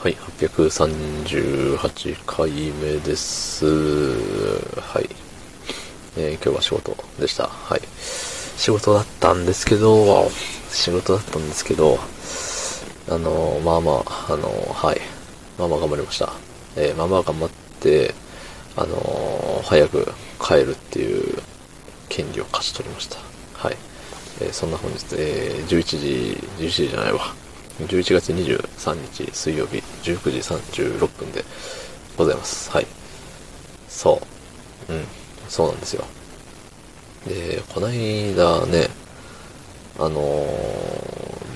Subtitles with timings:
[0.00, 3.66] はい、838回目です。
[3.66, 5.08] はい。
[6.16, 7.48] えー今日は仕事でした。
[7.48, 7.80] はい。
[7.96, 10.30] 仕事だったんですけど、
[10.70, 11.98] 仕事だったんですけど、
[13.08, 15.00] あのまあまあ、あのはい。
[15.58, 16.32] まあまあ頑張りました。
[16.76, 18.14] えまあまあ頑張って、
[18.76, 21.42] あの早く帰るっていう
[22.08, 23.18] 権利を勝ち取りました。
[23.54, 23.76] はい。
[24.42, 27.34] えそんな本日、えー11時、11時じゃないわ。
[27.86, 31.44] 11月23日水曜日19時36分で
[32.16, 32.70] ございます。
[32.70, 32.86] はい。
[33.88, 34.20] そ
[34.88, 34.92] う。
[34.92, 35.04] うん。
[35.48, 36.04] そうなんですよ。
[37.26, 38.88] で、こないだね、
[39.98, 41.48] あのー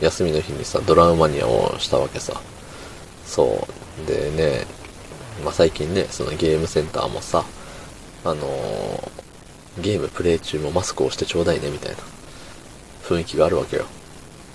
[0.00, 2.40] 休みの日にさ、ドラムマニアをしたわけさ。
[3.26, 3.66] そ
[4.02, 4.06] う。
[4.06, 4.66] でね、
[5.44, 7.44] まあ、最近ね、そのゲームセンターもさ、
[8.24, 11.98] あのーゲームプレイ中もマスクをしてちょうだいね、みたいな
[13.04, 13.86] 雰囲気があるわけよ。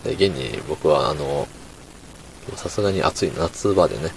[0.04, 1.48] で、現に僕はあの、
[2.58, 4.12] さすがに暑い夏場でね、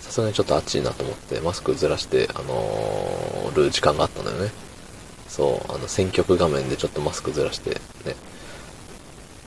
[0.00, 4.50] さすがにちょっと暑いなと思ってマスクずらして、あのーる時間があったのよね。
[5.28, 8.16] そう、あの、選曲画面でちょっとマスクずらしてね、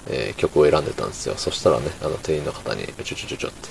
[0.08, 1.36] えー曲を選んでたんですよ。
[1.38, 3.70] そしたらね、あの、店員の方に、ちょちょちょちょって、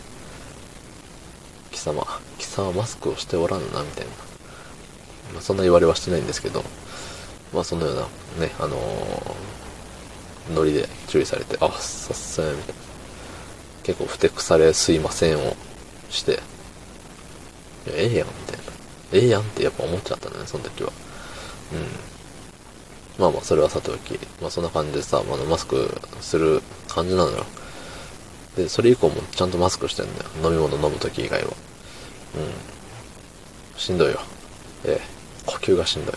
[1.73, 2.07] 貴様、
[2.39, 4.11] 貴様マスクをしておらぬな、みたいな。
[5.35, 6.65] まあ、そんな言われはしてないんですけど、
[7.53, 7.95] まあ、そのよう
[8.41, 9.49] な、ね、あのー
[10.55, 12.88] ノリで注意されて、あ、さっせん、みたいな。
[13.83, 15.57] 結構ふてくされすいませんを
[16.11, 16.41] して、
[17.87, 18.73] ええやん、みたいな。
[19.13, 20.93] ええやんってやっぱ思っちゃったね、その時は。
[21.73, 23.23] うん。
[23.23, 25.91] まあまあ、それはさておき、まあそんな感じでさ、あの、マスク
[26.21, 27.45] する感じなのよ。
[28.57, 30.31] で、それ以降もちゃんとマスクしてんだよ。
[30.45, 31.49] 飲み物飲む時以外は。
[32.37, 33.81] うん。
[33.81, 34.21] しんどいよ。
[34.85, 35.07] ええ、
[35.47, 36.15] 呼吸がしんどい。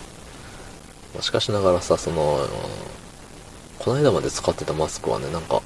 [1.14, 2.46] まあしかしながらさ、その、
[3.78, 5.60] この間まで使ってたマスクはね、なんか、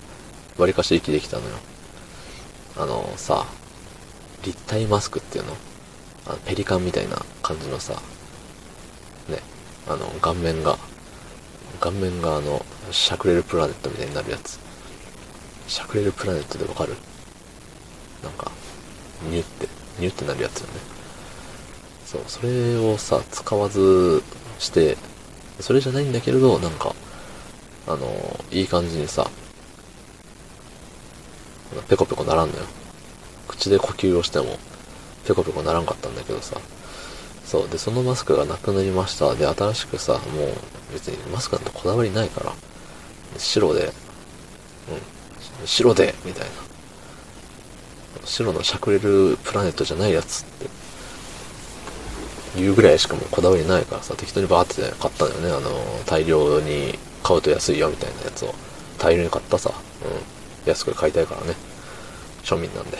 [0.56, 1.56] 割かし息できたのよ。
[2.78, 3.46] あのさ、
[4.44, 5.56] 立体マスクっていうの？
[6.26, 7.94] あのペリカンみたいな感じのさ、
[9.28, 9.38] ね、
[9.88, 10.76] あの、顔面が、
[11.80, 14.58] 顔面があの、シャクレルプラネットみたいになるやつ。
[15.68, 16.94] シャクレルプラネットでわかる？
[18.22, 18.50] なんか、
[19.30, 19.68] ニュって、
[19.98, 20.72] ニュってなるやつよね。
[22.04, 24.22] そう、それをさ、使わず
[24.58, 24.96] して、
[25.60, 26.94] それじゃないんだけれど、なんか、
[27.86, 29.30] あの、いい感じにさ、
[31.88, 32.62] ペコペコならんのよ。
[33.48, 34.58] 口で呼吸をしても、
[35.26, 36.60] ペコペコならんかったんだけどさ。
[37.44, 37.68] そう。
[37.68, 39.34] で、そのマスクがなくなりました。
[39.34, 40.22] で、新しくさ、もう、
[40.92, 42.52] 別にマスクなんてこだわりないから、
[43.38, 43.92] 白で、
[45.60, 46.50] うん、白で、みたいな。
[48.24, 50.68] 白のシャクレルプラネットじゃないやつって、
[52.56, 55.50] 言うぐらいしかもうこだわりないからさ、適当にバーって買ったんだよね。
[55.50, 55.70] あの、
[56.06, 58.54] 大量に買うと安いよみたいなやつを。
[58.98, 59.72] 大量に買ったさ。
[60.66, 61.54] 安く買いたいからね。
[62.42, 62.98] 庶民なんで。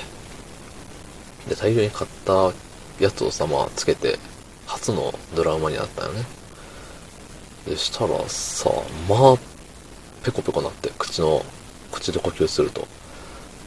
[1.49, 2.53] で、大量に買った
[2.99, 4.19] やつをさ、まあ、つけて、
[4.67, 6.25] 初のドラマになったよね。
[7.67, 8.71] で、したらさ、
[9.09, 9.37] まあ、
[10.25, 11.45] ペコペコなって、口の、
[11.93, 12.89] 口で呼吸すると。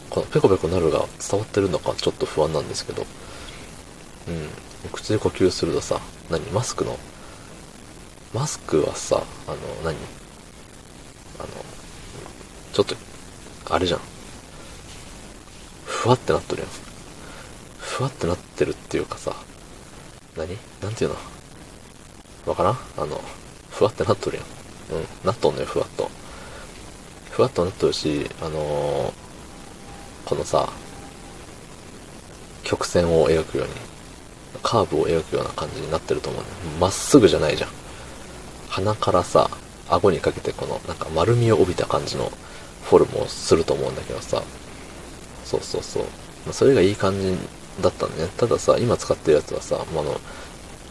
[0.09, 3.05] このペコペコなるが伝わってるのかちょっと不安なんですけど。
[4.27, 4.49] うん。
[4.91, 5.99] 口で呼吸するとさ、
[6.29, 6.41] 何？
[6.51, 6.97] マスクの、
[8.33, 9.95] マスクはさ、あの、何？
[11.39, 11.47] あの、
[12.73, 12.95] ちょっと、
[13.69, 14.00] あれじゃん。
[15.85, 16.69] ふわってなっとるやん。
[17.78, 19.35] ふわってなってるっていうかさ、
[20.35, 20.57] 何？
[20.81, 21.16] なんていうの？
[22.47, 22.78] わからん？
[22.97, 23.22] あの、
[23.69, 24.46] ふわってなっとるやん。
[25.00, 26.09] うん、なっとんのよ、ふわっと。
[27.31, 29.29] ふわっとなっとるし、あのー
[30.25, 30.69] このさ、
[32.63, 33.74] 曲線を描くように、
[34.62, 36.47] カーブを描くような感じになってると思うね。
[36.79, 37.69] まっすぐじゃないじゃん。
[38.69, 39.50] 鼻からさ、
[39.90, 42.31] 顎にかけてこの、なんか丸みを帯びた感じの
[42.84, 44.44] フォルムをすると思うんだけどさ。
[45.45, 46.03] そうそうそう。
[46.45, 47.35] まあそれがいい感じ
[47.81, 48.29] だったんだね。
[48.38, 50.19] たださ、今使ってるやつはさ、まああの、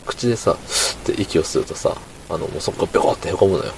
[0.06, 0.56] 口でさ、っ
[1.04, 1.96] て息をするとさ、
[2.28, 3.72] あの、もうそこからベコって凹むのよ。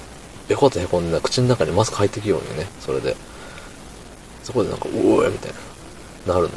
[0.47, 3.15] ベコって凹んで、口の中にマスク入ってきようにね、それで。
[4.43, 5.53] そこでなんか、うおーみたい
[6.27, 6.53] な、なるの。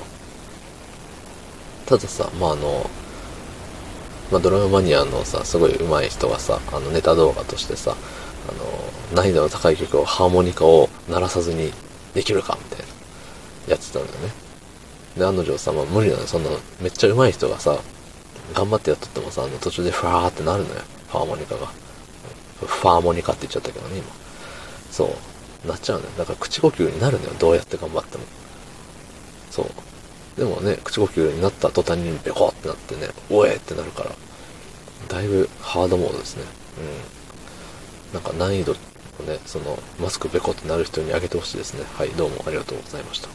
[1.87, 2.91] たださ、まああの、
[4.33, 7.95] まあ、ドラムマニアのさ、すごい上手い人がさ、あの、ネタ動画としてさ、
[8.49, 11.73] あの、難易度の高い曲を、ハーモニカを鳴らさずに
[12.15, 14.33] できるか、みたいな、やってたんだよね。
[15.17, 16.27] で、案の定さ、まあ、無理なの。
[16.27, 16.51] そんな、
[16.81, 17.79] めっちゃ上手い人がさ、
[18.55, 20.81] 頑張ってやっとってもさ、あの、途中でファーってなるのよ。
[21.09, 21.67] ハーモニカが。
[22.61, 24.07] ファーモニカって言っちゃったけどね、今。
[24.91, 25.05] そ
[25.65, 25.69] う。
[25.69, 26.11] なっちゃうのよ。
[26.19, 27.33] だから口呼吸になるのよ。
[27.39, 28.25] どうやって頑張っても。
[29.51, 30.39] そう。
[30.39, 34.11] でもね、口呼吸になった途端にベコってなってね、おえってなるから、
[35.09, 36.43] だいぶハードモードですね。
[36.79, 37.24] うん。
[38.15, 38.75] なんか難易度を
[39.25, 41.85] ね、その、マスクべこってなる人にあげてほしいですね。
[41.95, 43.29] はい、どうもありがとうございました。